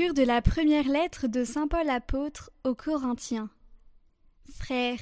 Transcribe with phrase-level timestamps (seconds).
[0.00, 3.50] De la première lettre de Saint Paul apôtre aux Corinthiens.
[4.50, 4.98] Frères,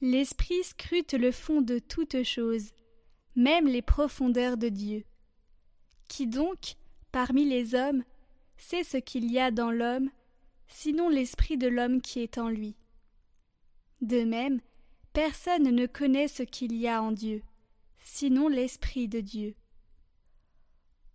[0.00, 2.70] l'Esprit scrute le fond de toutes choses,
[3.34, 5.04] même les profondeurs de Dieu.
[6.08, 6.76] Qui donc,
[7.10, 8.04] parmi les hommes,
[8.56, 10.08] sait ce qu'il y a dans l'homme,
[10.68, 12.76] sinon l'Esprit de l'homme qui est en lui?
[14.02, 14.60] De même,
[15.12, 17.42] personne ne connaît ce qu'il y a en Dieu,
[17.98, 19.56] sinon l'Esprit de Dieu.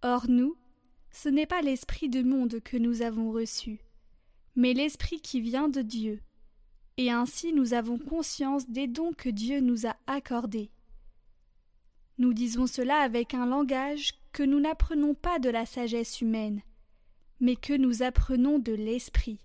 [0.04, 0.58] Or nous,
[1.18, 3.80] ce n'est pas l'Esprit du monde que nous avons reçu,
[4.56, 6.22] mais l'Esprit qui vient de Dieu,
[6.98, 10.70] et ainsi nous avons conscience des dons que Dieu nous a accordés.
[12.20, 16.62] Nous disons cela avec un langage que nous n'apprenons pas de la sagesse humaine,
[17.40, 19.40] mais que nous apprenons de l'Esprit.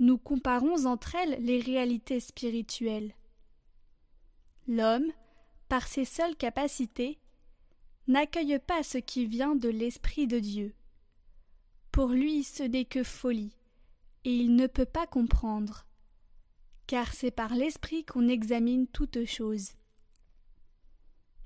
[0.00, 3.14] Nous comparons entre elles les réalités spirituelles.
[4.66, 5.12] L'homme,
[5.68, 7.20] par ses seules capacités,
[8.06, 10.74] n'accueille pas ce qui vient de l'Esprit de Dieu.
[11.90, 13.56] Pour lui ce n'est que folie,
[14.24, 15.86] et il ne peut pas comprendre,
[16.86, 19.72] car c'est par l'Esprit qu'on examine toutes choses.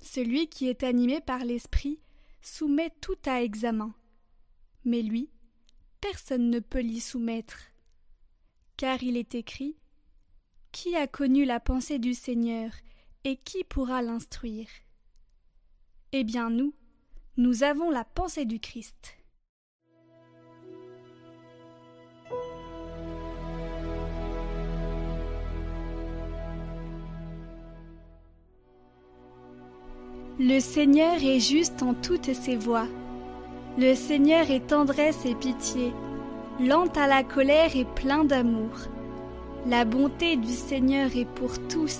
[0.01, 1.99] Celui qui est animé par l'Esprit
[2.41, 3.93] soumet tout à examen,
[4.85, 5.29] mais lui,
[6.01, 7.59] personne ne peut l'y soumettre,
[8.77, 9.77] car il est écrit
[10.71, 12.71] Qui a connu la pensée du Seigneur,
[13.25, 14.69] et qui pourra l'instruire?
[16.11, 16.73] Eh bien nous,
[17.37, 19.15] nous avons la pensée du Christ.
[30.39, 32.87] Le Seigneur est juste en toutes ses voies.
[33.77, 35.91] Le Seigneur est tendresse et pitié,
[36.59, 38.71] lent à la colère et plein d'amour.
[39.67, 41.99] La bonté du Seigneur est pour tous,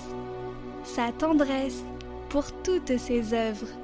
[0.84, 1.84] sa tendresse
[2.30, 3.79] pour toutes ses œuvres.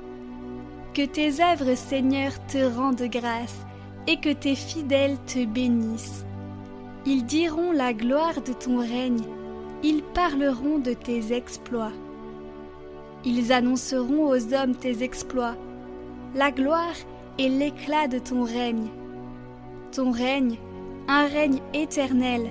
[0.97, 3.67] Que tes œuvres, Seigneur, te rendent grâce,
[4.07, 6.25] et que tes fidèles te bénissent.
[7.05, 9.21] Ils diront la gloire de ton règne,
[9.83, 11.93] ils parleront de tes exploits.
[13.27, 15.57] Ils annonceront aux hommes tes exploits,
[16.35, 16.97] la gloire
[17.37, 18.89] et l'éclat de ton règne.
[19.93, 20.57] Ton règne,
[21.09, 22.49] un règne éternel,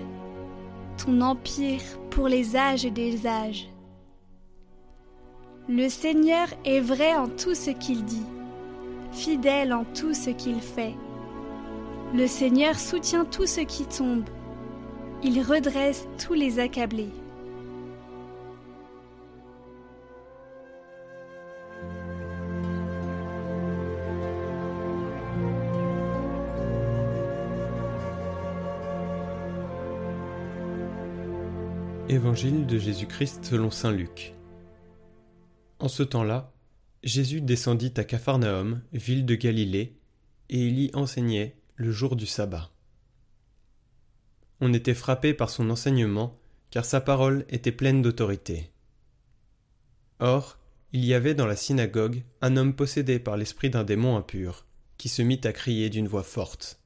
[1.04, 3.68] ton empire pour les âges des âges.
[5.68, 8.22] Le Seigneur est vrai en tout ce qu'il dit
[9.16, 10.94] fidèle en tout ce qu'il fait.
[12.14, 14.26] Le Seigneur soutient tout ce qui tombe.
[15.24, 17.10] Il redresse tous les accablés.
[32.08, 34.36] Évangile de Jésus-Christ selon Saint Luc.
[35.80, 36.55] En ce temps-là,
[37.06, 39.96] Jésus descendit à Capharnaüm, ville de Galilée,
[40.50, 42.72] et il y enseignait le jour du sabbat.
[44.60, 46.40] On était frappé par son enseignement,
[46.72, 48.72] car sa parole était pleine d'autorité.
[50.20, 50.58] Or,
[50.94, 54.66] il y avait dans la synagogue un homme possédé par l'esprit d'un démon impur,
[54.98, 56.80] qui se mit à crier d'une voix forte.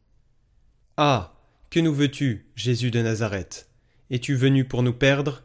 [0.97, 1.33] Ah.
[1.69, 3.69] Que nous veux tu, Jésus de Nazareth?
[4.09, 5.43] Es tu venu pour nous perdre?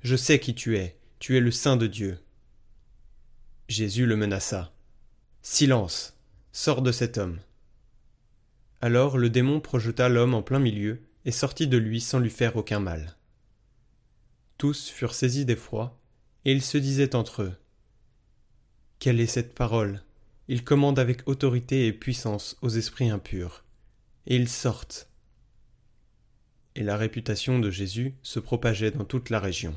[0.00, 2.20] Je sais qui tu es, tu es le Saint de Dieu.
[3.68, 4.72] Jésus le menaça.
[5.42, 6.16] Silence.
[6.52, 7.38] Sors de cet homme.
[8.80, 12.56] Alors le démon projeta l'homme en plein milieu et sortit de lui sans lui faire
[12.56, 13.18] aucun mal.
[14.56, 16.00] Tous furent saisis d'effroi,
[16.46, 17.52] et ils se disaient entre eux.
[19.00, 20.02] Quelle est cette parole?
[20.48, 23.66] Il commande avec autorité et puissance aux esprits impurs,
[24.26, 25.10] et ils sortent.
[26.74, 29.76] Et la réputation de Jésus se propageait dans toute la région.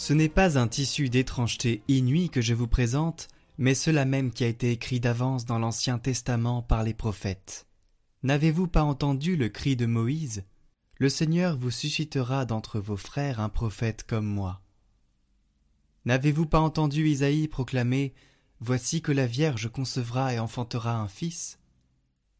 [0.00, 4.44] Ce n'est pas un tissu d'étrangeté inouïe que je vous présente, mais cela même qui
[4.44, 7.66] a été écrit d'avance dans l'Ancien Testament par les prophètes.
[8.22, 10.42] N'avez-vous pas entendu le cri de Moïse
[10.96, 14.62] Le Seigneur vous suscitera d'entre vos frères un prophète comme moi.
[16.06, 18.14] N'avez-vous pas entendu Isaïe proclamer
[18.60, 21.58] Voici que la Vierge concevra et enfantera un fils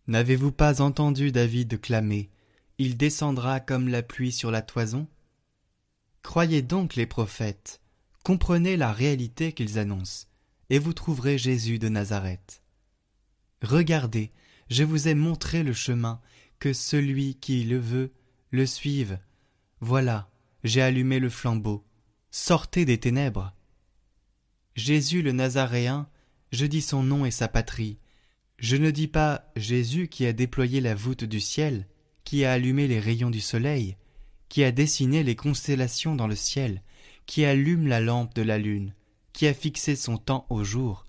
[0.07, 2.31] N'avez-vous pas entendu David clamer
[2.79, 5.07] Il descendra comme la pluie sur la toison
[6.23, 7.81] Croyez donc les prophètes,
[8.25, 10.27] comprenez la réalité qu'ils annoncent,
[10.69, 12.63] et vous trouverez Jésus de Nazareth.
[13.63, 14.31] Regardez,
[14.69, 16.21] je vous ai montré le chemin,
[16.59, 18.13] que celui qui le veut
[18.51, 19.19] le suive.
[19.81, 20.31] Voilà,
[20.63, 21.85] j'ai allumé le flambeau.
[22.31, 23.55] Sortez des ténèbres.
[24.77, 26.09] Jésus le Nazaréen,
[26.53, 27.99] je dis son nom et sa patrie.
[28.59, 31.89] Je ne dis pas Jésus qui a déployé la voûte du ciel,
[32.25, 33.97] qui a allumé les rayons du soleil,
[34.51, 36.83] qui a dessiné les constellations dans le ciel,
[37.25, 38.95] qui allume la lampe de la lune,
[39.33, 41.07] qui a fixé son temps au jour,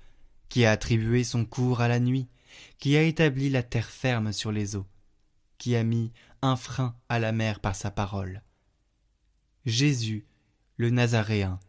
[0.47, 2.29] qui a attribué son cours à la nuit,
[2.77, 4.85] qui a établi la terre ferme sur les eaux,
[5.57, 8.43] qui a mis un frein à la mer par sa parole.
[9.65, 10.27] Jésus,
[10.77, 11.59] le Nazaréen,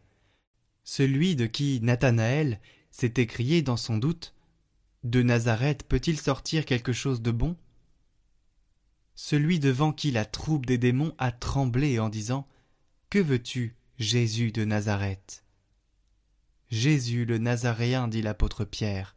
[0.83, 2.59] celui de qui Nathanaël
[2.91, 4.35] s'est écrié dans son doute
[5.03, 7.55] De Nazareth peut-il sortir quelque chose de bon
[9.15, 12.47] Celui devant qui la troupe des démons a tremblé en disant
[13.09, 15.43] Que veux-tu, Jésus de Nazareth?
[16.69, 19.15] Jésus le Nazaréen, dit l'apôtre Pierre,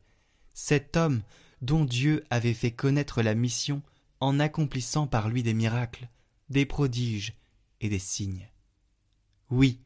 [0.52, 1.22] cet homme
[1.62, 3.82] dont Dieu avait fait connaître la mission
[4.20, 6.10] en accomplissant par lui des miracles,
[6.50, 7.34] des prodiges
[7.80, 8.50] et des signes.
[9.50, 9.80] Oui,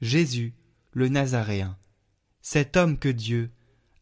[0.00, 0.54] Jésus,
[0.92, 1.76] le Nazaréen,
[2.42, 3.50] cet homme que Dieu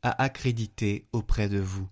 [0.02, 1.88] a accrédité auprès de vous.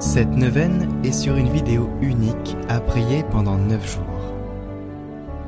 [0.00, 4.34] Cette neuvaine est sur une vidéo unique à prier pendant neuf jours.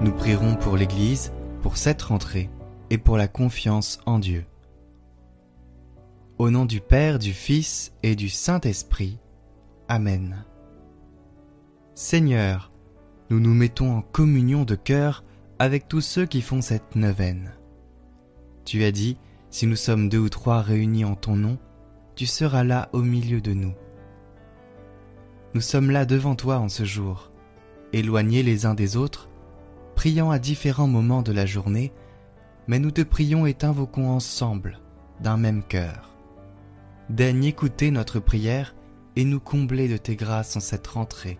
[0.02, 1.32] Nous prierons pour l'Église,
[1.62, 2.50] pour cette rentrée
[2.90, 4.44] et pour la confiance en Dieu.
[6.36, 9.18] Au nom du Père, du Fils et du Saint-Esprit.
[9.88, 10.44] Amen.
[11.94, 12.70] Seigneur,
[13.30, 15.24] nous nous mettons en communion de cœur
[15.58, 17.54] avec tous ceux qui font cette neuvaine.
[18.66, 19.16] Tu as dit,
[19.48, 21.56] si nous sommes deux ou trois réunis en ton nom,
[22.16, 23.72] tu seras là au milieu de nous.
[25.54, 27.30] Nous sommes là devant toi en ce jour,
[27.92, 29.28] éloignés les uns des autres,
[29.94, 31.92] priant à différents moments de la journée,
[32.66, 34.80] mais nous te prions et t'invoquons ensemble,
[35.20, 36.16] d'un même cœur.
[37.10, 38.74] Daigne écouter notre prière
[39.16, 41.38] et nous combler de tes grâces en cette rentrée.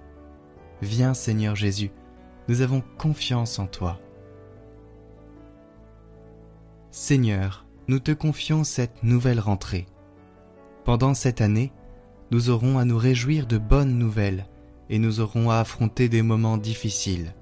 [0.83, 1.91] Viens Seigneur Jésus,
[2.49, 3.99] nous avons confiance en toi.
[6.91, 9.87] Seigneur, nous te confions cette nouvelle rentrée.
[10.85, 11.73] Pendant cette année,
[12.33, 14.47] nous aurons à nous réjouir de bonnes nouvelles
[14.89, 17.35] et nous aurons à affronter des moments difficiles.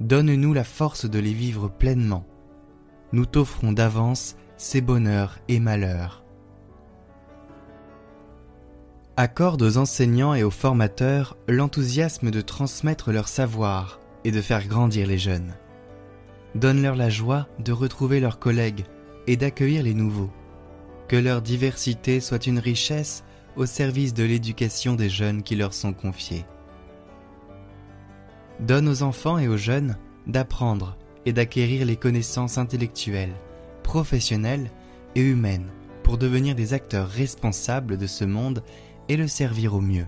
[0.00, 2.26] Donne-nous la force de les vivre pleinement.
[3.12, 6.24] Nous t'offrons d'avance ces bonheurs et malheurs.
[9.16, 15.06] Accorde aux enseignants et aux formateurs l'enthousiasme de transmettre leur savoir et de faire grandir
[15.06, 15.54] les jeunes.
[16.54, 18.84] Donne-leur la joie de retrouver leurs collègues
[19.26, 20.30] et d'accueillir les nouveaux.
[21.08, 23.24] Que leur diversité soit une richesse
[23.56, 26.44] au service de l'éducation des jeunes qui leur sont confiés.
[28.60, 29.96] Donne aux enfants et aux jeunes
[30.26, 30.96] d'apprendre
[31.26, 33.34] et d'acquérir les connaissances intellectuelles,
[33.82, 34.70] professionnelles
[35.14, 35.70] et humaines
[36.02, 38.62] pour devenir des acteurs responsables de ce monde
[39.08, 40.06] et le servir au mieux.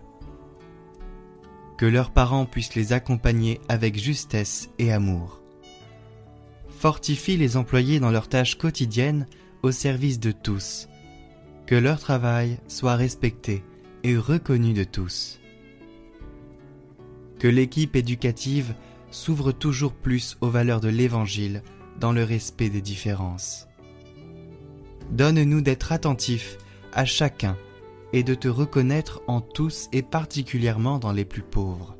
[1.79, 5.43] Que leurs parents puissent les accompagner avec justesse et amour.
[6.69, 9.27] Fortifie les employés dans leurs tâches quotidiennes
[9.63, 10.89] au service de tous
[11.67, 13.65] que leur travail soit respecté
[14.05, 15.41] et reconnu de tous.
[17.39, 18.75] Que l'équipe éducative
[19.11, 21.63] s'ouvre toujours plus aux valeurs de l'Évangile
[21.99, 23.67] dans le respect des différences.
[25.11, 26.59] Donne-nous d'être attentifs
[26.93, 27.57] à chacun
[28.13, 31.97] et de te reconnaître en tous et particulièrement dans les plus pauvres.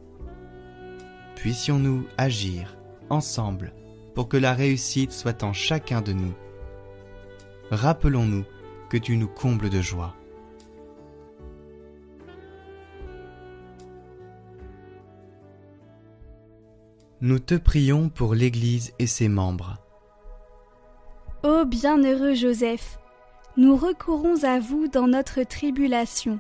[1.35, 2.77] Puissions-nous agir
[3.11, 3.75] ensemble
[4.15, 6.33] pour que la réussite soit en chacun de nous.
[7.71, 8.45] Rappelons-nous
[8.99, 10.15] tu nous combles de joie.
[17.21, 19.79] Nous te prions pour l'Église et ses membres.
[21.43, 22.99] Ô bienheureux Joseph,
[23.57, 26.39] nous recourons à vous dans notre tribulation.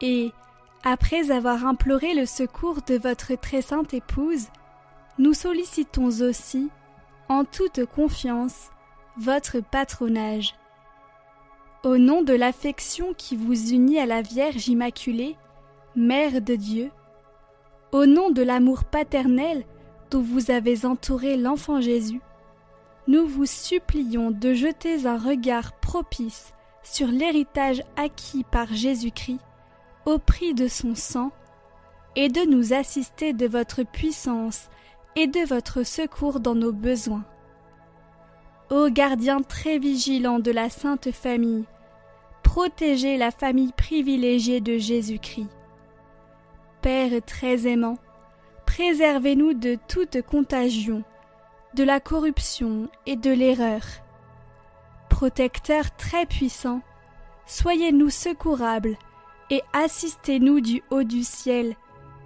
[0.00, 0.32] Et,
[0.84, 4.46] après avoir imploré le secours de votre très sainte épouse,
[5.18, 6.70] nous sollicitons aussi,
[7.28, 8.70] en toute confiance,
[9.16, 10.54] votre patronage.
[11.84, 15.36] Au nom de l'affection qui vous unit à la Vierge Immaculée,
[15.94, 16.90] Mère de Dieu,
[17.92, 19.66] au nom de l'amour paternel
[20.10, 22.22] dont vous avez entouré l'enfant Jésus,
[23.06, 29.40] nous vous supplions de jeter un regard propice sur l'héritage acquis par Jésus-Christ
[30.06, 31.32] au prix de son sang,
[32.16, 34.70] et de nous assister de votre puissance
[35.16, 37.24] et de votre secours dans nos besoins.
[38.70, 41.66] Ô gardien très vigilant de la Sainte Famille,
[42.54, 45.48] protéger la famille privilégiée de Jésus-Christ.
[46.82, 47.98] Père très aimant,
[48.64, 51.02] préservez-nous de toute contagion,
[51.74, 53.82] de la corruption et de l'erreur.
[55.08, 56.80] Protecteur très puissant,
[57.44, 58.96] soyez-nous secourables
[59.50, 61.74] et assistez-nous du haut du ciel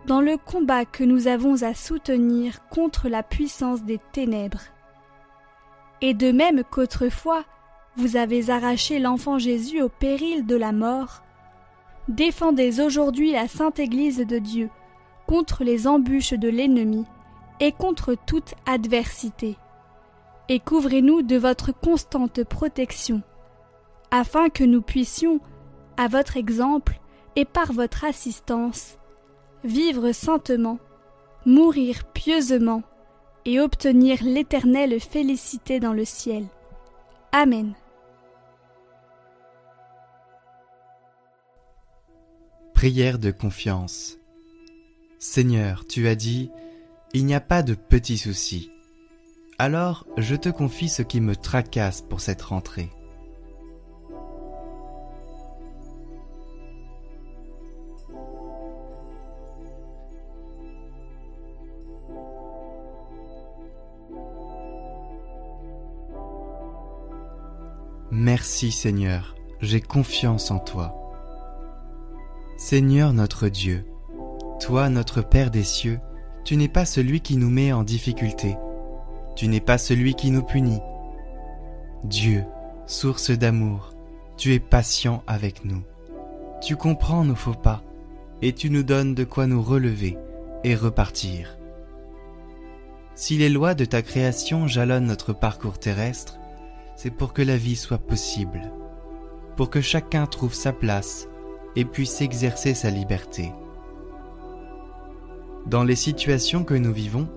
[0.05, 4.65] dans le combat que nous avons à soutenir contre la puissance des ténèbres.
[6.03, 7.47] Et de même qu'autrefois
[7.99, 11.25] vous avez arraché l'enfant Jésus au péril de la mort,
[12.07, 14.71] défendez aujourd'hui la sainte Église de Dieu
[15.27, 17.05] contre les embûches de l'ennemi
[17.59, 19.57] et contre toute adversité.
[20.49, 23.21] Et couvrez-nous de votre constante protection,
[24.13, 25.41] afin que nous puissions,
[25.97, 27.01] à votre exemple
[27.35, 28.97] et par votre assistance,
[29.65, 30.79] vivre saintement,
[31.45, 32.85] mourir pieusement
[33.45, 36.47] et obtenir l'éternelle félicité dans le ciel.
[37.33, 37.75] Amen.
[42.79, 44.19] Prière de confiance.
[45.19, 46.53] Seigneur, tu as dit,
[47.13, 48.71] il n'y a pas de petits soucis.
[49.59, 52.89] Alors je te confie ce qui me tracasse pour cette rentrée.
[68.13, 71.08] Merci Seigneur, j'ai confiance en toi.
[72.61, 73.85] Seigneur notre Dieu,
[74.59, 76.01] toi notre Père des cieux,
[76.43, 78.57] tu n'es pas celui qui nous met en difficulté,
[79.37, 80.81] tu n'es pas celui qui nous punit.
[82.03, 82.43] Dieu,
[82.85, 83.95] source d'amour,
[84.37, 85.85] tu es patient avec nous.
[86.61, 87.85] Tu comprends nos faux pas,
[88.43, 90.19] et tu nous donnes de quoi nous relever
[90.65, 91.57] et repartir.
[93.15, 96.41] Si les lois de ta création jalonnent notre parcours terrestre,
[96.97, 98.73] c'est pour que la vie soit possible,
[99.57, 101.29] pour que chacun trouve sa place
[101.77, 103.53] et puisse exercer sa liberté.
[105.67, 107.29] Dans les situations que nous vivons,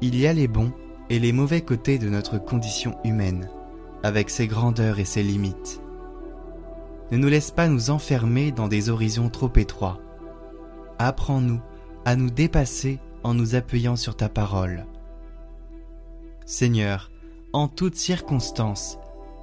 [0.00, 0.72] il y a les bons
[1.08, 3.48] et les mauvais côtés de notre condition humaine,
[4.02, 5.80] avec ses grandeurs et ses limites.
[7.10, 9.98] Ne nous laisse pas nous enfermer dans des horizons trop étroits.
[10.98, 11.60] Apprends-nous
[12.04, 14.86] à nous dépasser en nous appuyant sur ta parole.
[16.46, 17.10] Seigneur,
[17.52, 18.98] en toutes circonstances,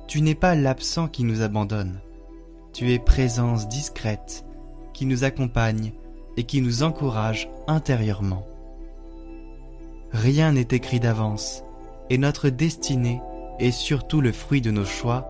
[0.08, 2.00] tu n'es pas l'absent qui nous abandonne.
[2.78, 4.46] Tu es présence discrète
[4.94, 5.94] qui nous accompagne
[6.38, 8.46] et qui nous encourage intérieurement.
[10.12, 11.64] Rien n'est écrit d'avance
[12.12, 13.20] et notre destinée
[13.58, 15.28] est surtout le fruit de nos choix,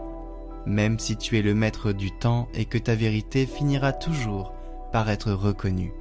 [0.66, 4.52] même si tu es le maître du temps et que ta vérité finira toujours
[4.92, 5.94] par être reconnue.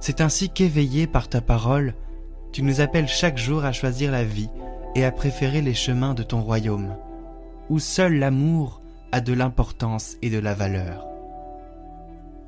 [0.00, 1.94] C'est ainsi qu'éveillé par ta parole,
[2.52, 4.48] tu nous appelles chaque jour à choisir la vie
[4.94, 6.96] et à préférer les chemins de ton royaume,
[7.70, 8.80] où seul l'amour
[9.12, 11.06] a de l'importance et de la valeur.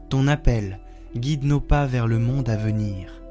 [0.08, 0.80] Ton appel
[1.16, 3.22] guide nos pas vers le monde à venir.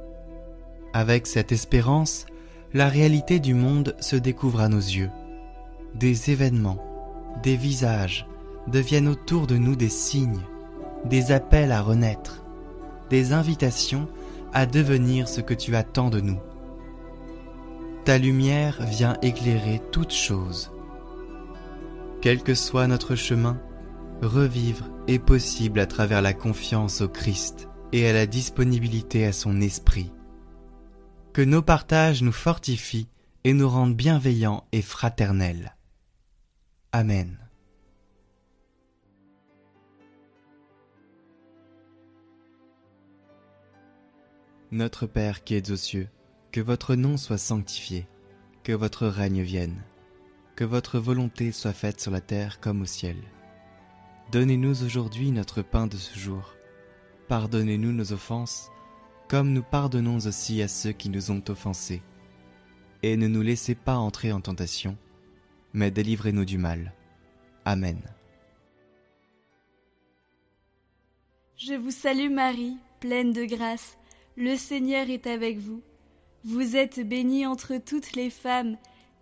[0.93, 2.25] Avec cette espérance,
[2.73, 5.09] la réalité du monde se découvre à nos yeux.
[5.95, 6.83] Des événements,
[7.43, 8.27] des visages
[8.67, 10.41] deviennent autour de nous des signes,
[11.05, 12.43] des appels à renaître,
[13.09, 14.07] des invitations
[14.53, 16.39] à devenir ce que tu attends de nous.
[18.05, 20.71] Ta lumière vient éclairer toutes choses.
[22.27, 23.57] Quel que soit notre chemin,
[24.21, 29.61] revivre est possible à travers la confiance au Christ et à la disponibilité à son
[29.61, 30.11] esprit.
[31.31, 33.07] Que nos partages nous fortifient
[33.45, 35.77] et nous rendent bienveillants et fraternels.
[36.91, 37.39] Amen.
[44.71, 46.09] Notre Père qui es aux cieux,
[46.51, 48.05] que votre nom soit sanctifié,
[48.63, 49.81] que votre règne vienne,
[50.57, 53.15] que votre volonté soit faite sur la terre comme au ciel.
[54.31, 56.55] Donnez-nous aujourd'hui notre pain de ce jour.
[57.27, 58.71] Pardonnez-nous nos offenses,
[59.29, 62.01] comme nous pardonnons aussi à ceux qui nous ont offensés.
[63.03, 64.97] Et ne nous laissez pas entrer en tentation,
[65.73, 66.91] mais délivrez-nous du mal.
[67.63, 68.01] Amen.
[71.55, 73.99] Je vous salue Marie, pleine de grâce,
[74.35, 75.83] le Seigneur est avec vous.
[76.43, 78.77] Vous êtes bénie entre toutes les femmes,